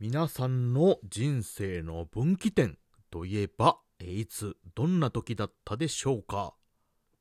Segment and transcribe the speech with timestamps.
[0.00, 2.78] 皆さんの人生の分岐点
[3.10, 6.54] といえば、いつ、どんな時だったでしょうか？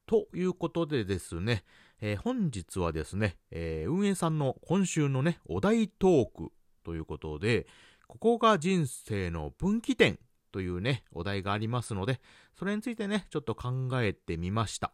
[0.05, 1.63] ということでですね、
[2.01, 6.51] えー、本日はですね、えー、運営さんの今週のね、お題トーク
[6.83, 7.65] ということで、
[8.07, 10.19] ここが人生の分岐点
[10.51, 12.21] というね、お題がありますので、
[12.59, 14.91] それについてね、ちょっと考えてみました。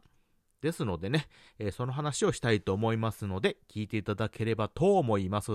[0.61, 1.27] ですのでね、
[1.59, 5.51] えー、その話をしたいと思いますので、聞いていただければと思います。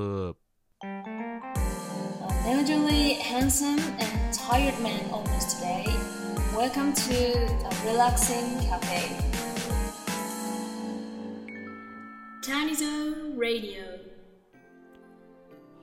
[2.49, 5.85] Elderly, handsome, and tired man owners today.
[6.57, 7.15] Welcome to
[7.67, 9.03] a relaxing cafe.
[12.43, 13.83] Tanizo Radio.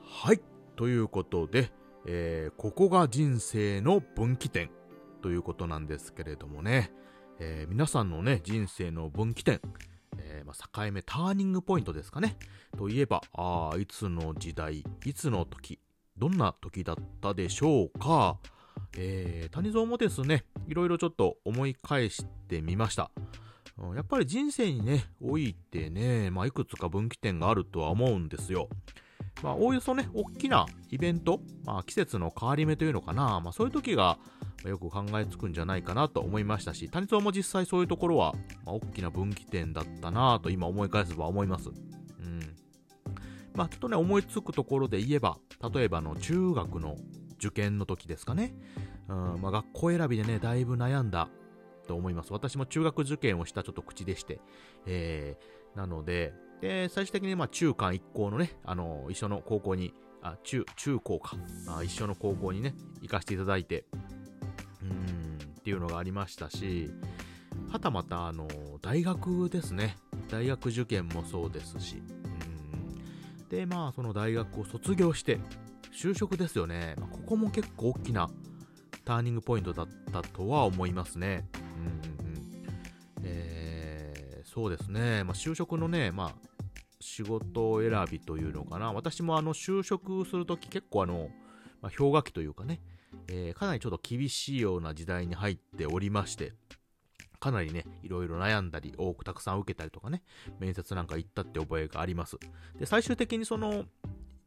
[0.02, 0.40] はい、
[0.74, 1.70] ということで、
[2.04, 4.70] えー、ここが人生の分岐点
[5.22, 6.90] ということなんですけれどもね、
[7.38, 9.60] えー、皆さんのね、人生の分岐点、
[10.18, 12.36] えー、まあ、境目、ターニングポイントですかね。
[12.76, 15.78] といえば、ああ、いつの時代、いつの時、
[16.18, 18.38] どんな時だったでしょうか？
[18.98, 23.10] えー、谷蔵もですね、いろいろちょっと思い返してみました。
[23.94, 28.68] やっぱり人生にね、おいてね、まあ、いくつか分岐点があるとは思うんですよ。
[29.42, 34.18] まあ、おおよそね、大きなイベント、まあ、季節の変わり目というのかな、まあ、そういう時が、
[34.64, 38.32] よく考えつくんじゃないかなと思いましたし、谷蔵も実際そういうところは、
[38.64, 41.70] まあ、大きな分岐点だったなと今思い返せば思います。
[43.56, 45.38] まあ、ちょっとね、思いつくところで言えば、
[45.74, 46.96] 例えばの中学の
[47.38, 48.54] 受験の時ですかね。
[49.08, 51.28] うん、まあ、学校選びでね、だいぶ悩んだ
[51.88, 52.32] と思います。
[52.32, 54.40] 私も中学受験をしたちょっと口でして。
[54.84, 61.36] えー、なので、で、最終的にまあ中間一校のね、あの、一緒の高校に、あ、中、中高か。
[61.68, 63.86] あ一緒の高校にね、行かせていただいて、
[64.82, 66.90] うん、っていうのがありましたし、
[67.70, 68.48] はたまた、あの、
[68.82, 69.96] 大学ですね。
[70.30, 72.02] 大学受験もそうですし、
[73.48, 75.38] で、まあ、その大学を卒業して、
[75.92, 76.94] 就職ですよね。
[76.98, 78.28] まあ、ここも結構大きな
[79.04, 81.48] ターニングポイントだったとは思いますね。
[81.54, 83.22] うんうんうん。
[83.24, 85.24] えー、そうですね。
[85.24, 86.34] まあ、就職のね、まあ、
[87.00, 88.92] 仕事選びというのかな。
[88.92, 91.30] 私もあの、就職するとき結構あの、
[91.80, 92.80] まあ、氷河期というかね、
[93.28, 96.52] えー、かなりちょっと厳しいような時代に入っておりまして、
[97.46, 100.22] かなりね、いろいろ悩んだり、多くたくさん受けたりとかね、
[100.58, 102.38] 面接なんか行ったって覚えがあります。
[102.76, 103.84] で、最終的にその、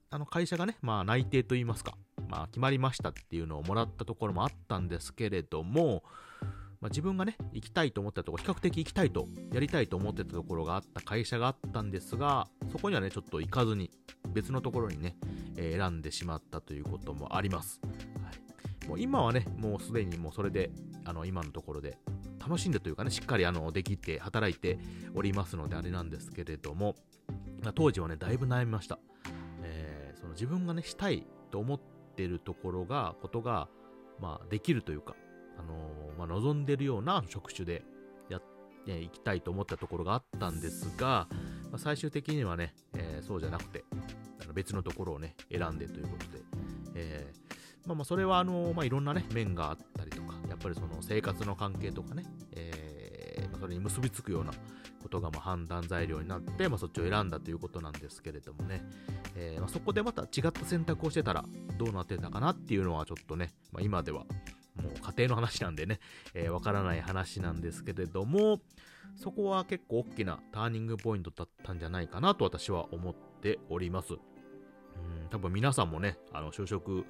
[0.10, 6.04] あの会社がね、まあ内定と言いますか、まあ決まりましたっていうのをもらったところもあったんですけれども、
[6.82, 13.92] まあ、自分がね、行きたいと思ったところ、比較的行きたいと、やりたいと思ってたところがあった会社があったんですが、そこにはね、ちょっと行かずに、
[14.34, 15.18] 別のところにね、
[15.56, 17.82] えー、選んでしまったということもあります。
[18.24, 18.32] は
[18.86, 20.72] い、もう今はね、もうすでにもうそれで、
[21.04, 21.98] あの、今のところで、
[22.50, 24.80] 楽しんでというかね、しっかりあの、できて働いて
[25.14, 26.96] おりますのであれなんですけれども、
[27.76, 28.98] 当時はね、だいぶ悩みました。
[29.62, 31.80] えー、その自分がね、したいと思っ
[32.16, 33.70] てるところが、ことが、
[34.20, 35.16] まあ、できるというか、
[35.60, 37.84] あのー、まあ、望んでるような職種で
[38.30, 38.44] やっ
[38.84, 41.28] ていきたいと思ったところがあったんですが、
[41.70, 43.84] まあ、最終的にはね、えー、そうじゃなくて、
[44.42, 46.44] あの別のところをね、選んでということで、
[46.96, 49.89] えー、まあまあ、それはあのー、まあ、いろんなね、面があったりとか、やっ
[50.60, 54.52] ぱりその生活の関係とかね、えー、それに結びつくような
[55.02, 58.84] ことがま判断材料になって、まあ、そっちを選んだということなんですけれどもね、
[59.36, 61.46] えー、ま、そこでまた違った選択をしてたら
[61.78, 64.26] どうなってたかなっていうのはちょっとね、まあ、今では
[64.82, 66.00] もう家庭の話なんでね、
[66.34, 68.62] えー、わからない話なんですけれども、
[69.16, 74.14] そこは結構大きなターニングポイントだったんじゃないかなと私は思っております。
[75.30, 77.06] 多分皆さんもね、あの就職、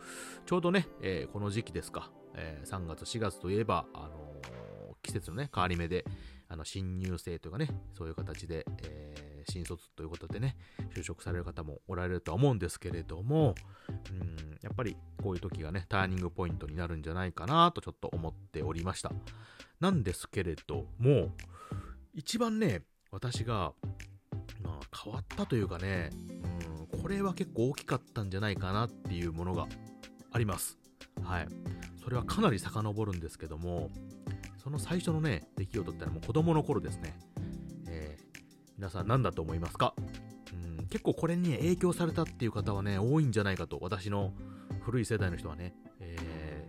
[0.46, 6.06] ちょうどね、えー、この時期ですか、えー、3月、4月といえば、あのー、季節のね、変わり目で、
[6.48, 10.58] あの、新入生というかね、そういう形で、えー、新卒ということでね、
[10.94, 13.56] 就職される方もおられるとは思うんですけれども、
[14.12, 19.12] うん、やっぱりこういう時がね、ターニングポイントになるんじゃないかなとちょっと思っておりました。
[19.80, 21.32] なんですけれども、
[22.14, 22.82] 一番ね、
[23.12, 23.74] 私が、
[24.62, 26.10] まあ、変わったというかね、
[27.02, 29.68] これは結構大きかったんじゃないかなっていうものが
[30.32, 30.78] あります。
[31.24, 31.48] はい。
[32.04, 33.90] それはかなり遡るんですけども、
[34.58, 37.18] その最初のね、出来事ってのはもう子供の頃ですね。
[37.88, 38.42] えー、
[38.78, 39.94] 皆さん何だと思いますか？
[40.54, 44.34] うん結構これに影響されたっていう方はね、多いんじゃないかと、私の
[44.82, 45.76] 古い世代の人はね。
[46.00, 46.68] え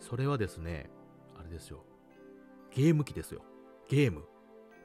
[0.00, 0.90] ー、それはですね、
[1.38, 1.84] あれですよ。
[2.74, 3.42] ゲーム機ですよ。
[3.88, 4.24] ゲーム。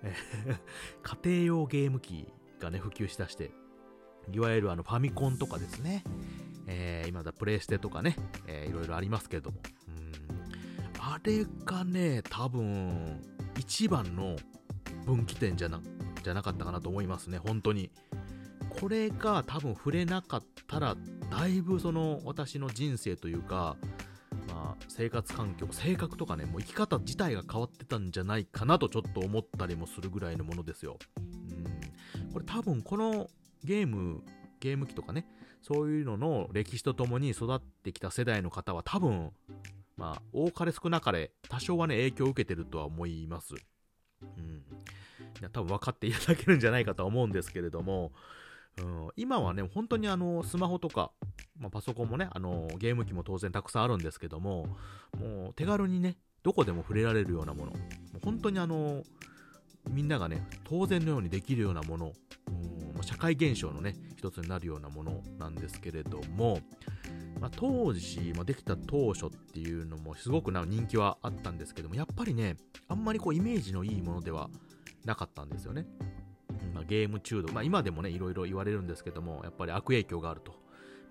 [1.04, 2.28] 家庭用ゲーム機
[2.60, 3.52] がね、普及しだして、
[4.34, 6.04] いわゆるあのファミコンとかですね、
[6.68, 8.16] えー、今だプレイステとかね、
[8.48, 9.58] えー、いろいろありますけれども、
[11.00, 13.22] あれがね、多分、
[13.58, 14.36] 一番の
[15.06, 15.82] 分岐点じゃな、
[16.24, 17.90] じゃなかったかなと思いますね、本当に。
[18.70, 20.96] これが多分触れなかったら、
[21.30, 23.76] だいぶその私の人生というか、
[24.48, 30.98] まあ、生活環境、性格とかね、もう生き方自体が変わってたんじゃないかなとちょっと思ったりもするぐらいのものですよ。
[31.18, 32.32] うん。
[32.32, 33.28] これ多分この
[33.64, 34.24] ゲーム、
[34.60, 35.26] ゲーム機とかね、
[35.62, 39.32] そういうのの歴史とともに育ってきた世代の方は多分、
[39.98, 43.54] まあ、多かれ少なかれ、多少はね、影響を受けてるとは思います。
[44.22, 44.64] うん。
[45.52, 48.12] 多分分かっていただけるんじゃないかとは思うんですけれども、
[48.78, 51.12] うん、今はね、本当にあの、スマホとか、
[51.60, 54.68] まあ、パソコンもね、あの、ゲーム機も当然たくさんあるんですけども、
[55.20, 57.78] もう手軽にね、どこでも触れられるようなもの、も
[58.16, 59.04] う本当にあの、
[59.90, 62.14] みんながね、当然のようにできるようなもの、
[63.02, 66.60] う、社会現象のね、一つになるようなものなんですけれども、
[67.40, 72.58] まあ、当時、まあ、できた当初っていうのもすごくな人気はあったんですけども、やっぱりね、
[72.88, 74.50] あんまりこうイメージのいいものでは
[75.06, 75.86] なかったんですよね。
[76.74, 80.52] まあ、ゲーム中毒、まあ、今でもね、いろいろ言われるんですけども、やっぱり悪影響があると。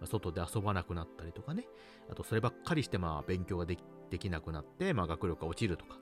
[0.01, 1.67] まあ、外で遊ばなくなったりとかね、
[2.11, 5.97] あとそればっかりしてまあ勉強ができできなくなって、まあ、学力が落ちるとか、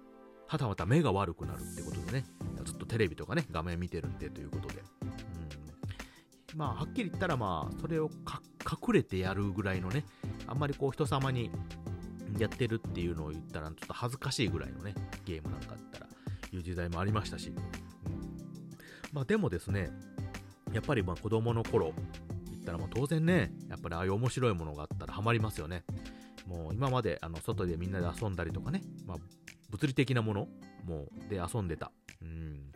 [0.47, 2.25] はたまた目が悪くなるってことでね、
[2.65, 4.83] ずっとテレビとかね、画面見てるんでということで。
[6.55, 8.11] まあ、はっきり言ったらまあ、それを
[8.65, 10.05] 隠れてやるぐらいのね、
[10.47, 11.51] あんまりこう人様に
[12.39, 16.07] やってるっていうのを言ったら、ちょっと恥ずかしいぐらいのね、ゲームなんかだったら、
[16.53, 17.53] いう時代もありましたし、
[19.13, 19.91] まあでもですね、
[20.73, 21.93] やっぱりまあ子供の頃、
[22.51, 25.85] 言ったらまあ当然ね、やっぱりああいう面白いものがあったらハマりますよね。
[26.47, 29.17] もう今まであの外でみんなで遊んだりとかね、まあ
[29.71, 30.49] 物理的なもの
[30.85, 31.93] もうで遊んでた。
[32.23, 32.73] うん。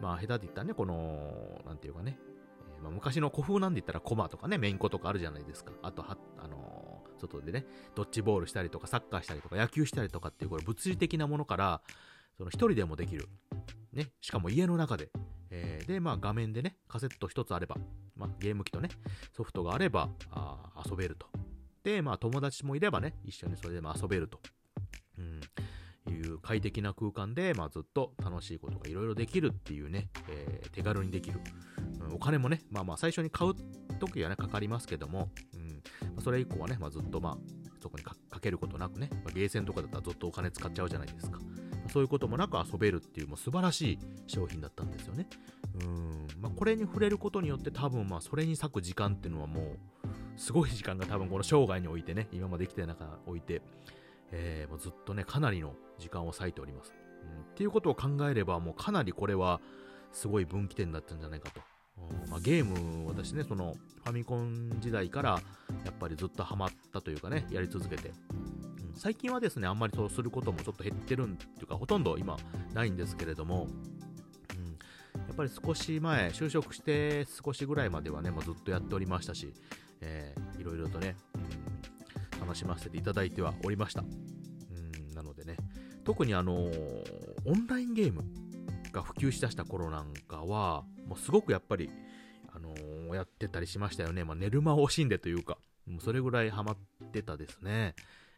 [0.00, 2.18] まあ下手で言ったらね、この、なんていうかね、
[2.84, 5.72] まあ、昔の古風なんで言ったらコマとかね、メインコとかあるじゃないですか。
[5.82, 7.64] あとは、あのー、外でね、
[7.94, 11.80] ドッジボールしたりとか、サッカーしたりとか、野球したりとかっていう、これ物理的なものから、
[12.36, 13.28] その一人でもできる。
[13.92, 15.10] ね、しかも家の中で、
[15.50, 17.76] えー、で、まあ画面でね、カセット一つあれば、
[18.16, 18.90] まあゲーム機とね、
[19.32, 21.26] ソフトがあれば、あ遊べると。
[21.84, 24.40] で、まあ友達もいればね、一緒にそれでも遊べると。
[25.16, 31.40] うん、いう快適な空間で、まあずっと楽しいことがいろいろできるっていうね、えー、手軽にできる。
[32.12, 33.54] お金もね、まあまあ最初に買う
[33.98, 37.38] 時はね、かかりますけども、うん、それ以降はね、まあずっとまあ、
[37.80, 41.38] そこにかけることなくね、まあ、ゲーセンとかだったらずっとお金使っちゃうじゃないですか。
[41.92, 45.26] そういうこともなく遊べるっていうもう素晴らしい商品だったんですよね。
[45.82, 46.26] うん。
[46.40, 49.78] まあ、これに触れることによって多分まあそれに割く時間っていうのはもう
[50.36, 53.60] すごい時間が多分この生涯においてね、今まで生きてる中において、
[54.32, 56.94] えー、もうずっとね、かなりの時間を割いております。
[57.22, 57.42] うん。
[57.42, 59.60] っていうことを考えればもうかなりこれは
[60.10, 61.60] すごい分岐点だったんじゃないかと。
[61.98, 65.30] うんまあ、ゲーム、私ね、そのファミコン時代から
[65.84, 68.64] やっぱりずっとハマったというかね、やり続けて、うん
[68.96, 72.36] 最近はですね、あんまりそうすることもちょっと減ってるんっていうか、ほとんど今
[72.72, 73.66] ないんですけれども、
[74.56, 79.52] うん、やっぱり少し前、就職して少しぐらいまではね、もうずっとやっておりましたし、
[80.00, 84.02] えー、いろいろとね、うん、楽しませていただいてはおりました。
[84.02, 85.56] うん、なのでね、
[86.04, 88.22] 特にあのー、オンラインゲーム
[88.92, 91.90] が普及しだした頃なんかは、もうすごくやっぱり、
[92.54, 94.24] あのー、やってたりしましたよね。
[94.24, 96.76] まあ、寝る間を惜しんでというか、もうそれぐらいハマっ
[97.12, 97.94] てたですね。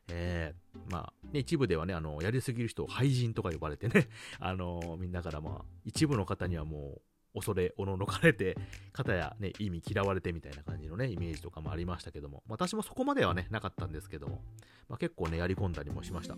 [0.09, 4.09] えー、まあ、ね、一部ではね、あの、やりすぎる人を廃人とか呼ばれてね、
[4.39, 7.01] あの、みんなからまあ、一部の方にはも
[7.35, 8.57] う、恐れ、おののかれて、
[8.93, 14.43] 方やね、意味嫌われてみたいな感じのね、イメージとかもありましたけども、私もそこまではね、なかったんですけども、
[14.89, 16.37] まあ、結構ね、やり込んだりもしました。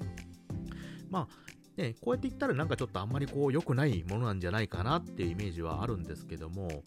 [1.09, 1.29] まあ、
[1.79, 6.83] ね、こうやって言ったらなんかちょっとあんまりこう良くないものなんじゃないかなっていうイメージはあるんですけども、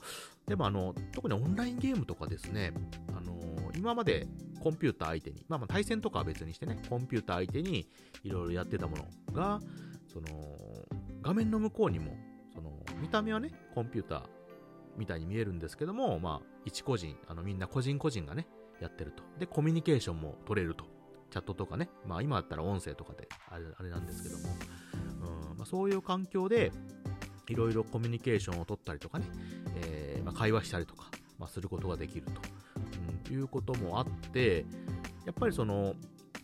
[0.47, 2.73] でもあの、特にオンラインゲームとかですね、
[3.15, 4.27] あのー、今まで
[4.59, 7.87] コンピューター相手に、まあまあ対戦とかは別にしてね、コンピューター相手に
[8.23, 9.61] いろいろやってたものが、
[10.11, 10.27] その、
[11.21, 12.17] 画面の向こうにも、
[12.53, 14.23] その、見た目はね、コンピューター
[14.97, 18.45] みたいに見えるんですけども、まあ、一個人、あの、みんな個人個人がね、
[18.81, 19.23] やってると。
[19.39, 20.91] で、コミュニケーションも取れると。
[21.31, 24.43] チャットとかね、まあ今だったら音声とかであれあれなんですけども、
[25.61, 26.71] まあ、そういう環境で
[27.47, 29.25] いろいろコミュニケーションを取ったりとかね、
[29.75, 32.31] えー、まあ、会話したりとか、まあ、することができると。
[33.05, 34.65] うんいうこともあって、
[35.25, 35.95] やっぱりその、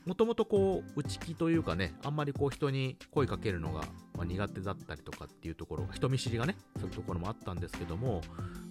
[0.05, 3.83] もともとこう、内気というかね、あんまりこう人に声かけるのが、
[4.25, 8.21] 苦手だったりとかっていうところが、人見知りがね、そういうところもあったんですけども、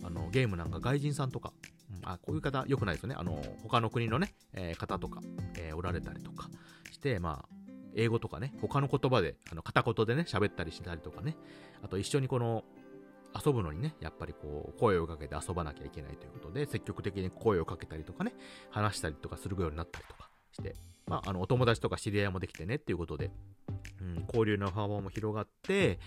[0.02, 1.52] あの、ゲームなんか外人さんとか、
[1.90, 3.16] うん、あ、こういう方良くないですよね。
[3.18, 5.20] あの、他の国のね、えー、方とか、
[5.56, 6.48] えー、おられたりとか
[6.90, 7.55] して、まあ、
[7.96, 11.36] 英語とかね、他の言葉で、あの、片言でね、喋ったりしたりとかね、
[11.82, 12.62] あと一緒にこの、
[13.44, 18.34] 遊ぶのにね、やっぱりこう、声をかけて遊ばなきゃいけないということで、積極的に声をかけたりとかね、
[18.70, 20.76] 話したりとかするようになったりとかして、
[21.06, 23.30] まあ、あの、お友達とか知り合いもできてねっていうことで、
[24.00, 25.98] うん、交流の幅も広がって、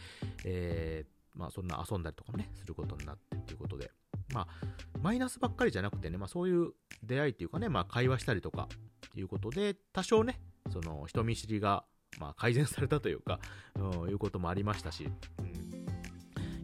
[0.46, 3.92] えー、まあ、そんな遊んだりとかもね、することになってっていうことで、
[4.34, 4.48] まあ、
[5.02, 6.72] マイナスばっかりじゃなくてね、まあ、そういう
[7.04, 8.68] 出会いっていうかね、まあ、会話したりとか
[9.08, 10.40] っていうことで、多少ね、
[10.72, 11.84] その人見知りが、
[12.20, 13.40] まあ、改善されたというか、
[13.76, 15.52] うん、いうこともありましたし、うん、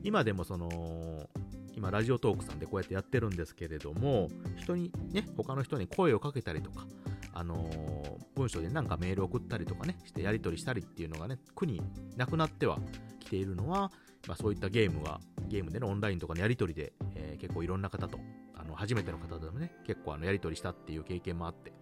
[0.03, 1.29] 今でもその、
[1.75, 6.87] 今、ラジオトークさんでこうやってやってるんですけれども、人にね、他の人に声をかけたりとか、
[7.33, 11.81] あのー、文章でなんかメール送ったりとかね、してやり取りしたりっていうのがね、苦に
[12.15, 12.79] なくなっては
[13.19, 13.91] きているのは、
[14.27, 15.19] まあ、そういったゲームが、
[15.49, 18.19] ゲームでのオンラインとかのやり取りで、えー、結構いろんな方と、
[18.55, 21.73] あの、初めての方でもね、結構あの、やり取りしたっていう経験もあって、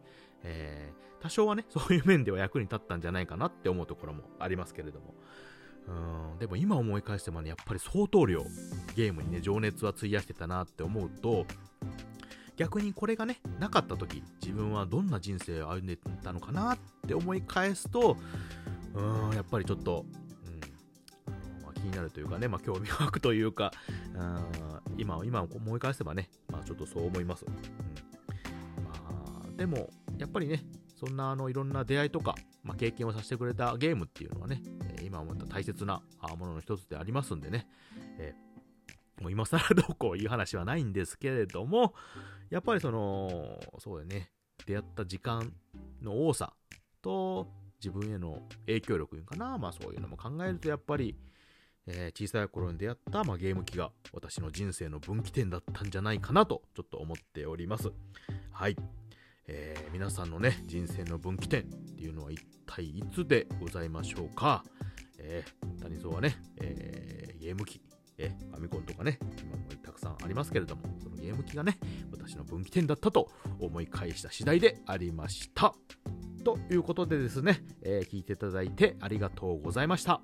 [0.44, 5.16] えー、多少はね、 そういう面では役に立ったんじゃないかなって思うところもありますけれども、
[5.88, 8.46] うん、でも今思い返してもね、やっぱり相当量、
[8.96, 11.46] ゲームにね、情熱は費やしてたなって思うと、
[12.56, 18.18] 逆にこれがね、なかった時、自分はどんな人生を歩んでたのかなって思い返すと、
[18.94, 20.06] うん、やっぱりちょっと、
[20.46, 23.72] うんま、気になるというかね、まあ、興味湧くというか、
[24.16, 27.46] うん今、今思い返せばね、まあ、ちょっとそう思います。
[27.46, 27.54] うん
[28.84, 28.92] ま
[29.46, 29.90] あ、でも、
[30.24, 30.64] やっぱりね、
[30.96, 34.64] そんなあのいろんな出会いとか、まあ、経験をさせてくれたゲームっていうのはね、
[35.04, 36.02] 今思った大切な
[36.40, 37.68] ものの一つでありますんでね、
[38.20, 41.94] えー、もう今更どうこういう話はないんですけれども、
[42.50, 44.32] やっぱりその、そうだね、
[44.66, 45.52] 出会った時間
[46.02, 46.54] の多さ
[47.02, 47.50] と
[47.84, 51.18] 自分への影響力かな、まあそういうのも考えるとやっぱり、
[51.86, 57.92] えー、小さい頃に出会った、まあ、ゲーム機が私の人生の分岐点だったんじゃないかなとちょっと思っております。
[58.54, 58.78] はい。
[59.48, 64.64] えー、皆さんのね、人生の分岐点っていうのは一体いつでございましょうか？
[65.18, 67.82] えー、谷蔵はね、えー、ゲーム機、
[68.18, 71.78] え、ファミコンとかね、今もたくさんありますけれども、そのゲーム機がね、
[72.12, 75.74] 私の分岐点だったと思い返した次第でありました。
[76.44, 80.22] ということでですね、え、聞いていただいてありがとうございました。